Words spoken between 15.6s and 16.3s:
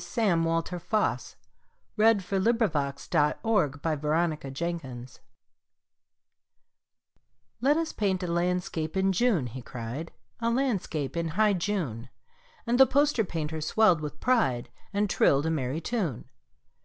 tune.